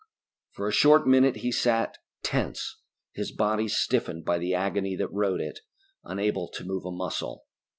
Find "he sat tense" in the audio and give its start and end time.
1.45-2.81